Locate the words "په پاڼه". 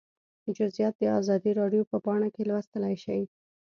1.91-2.29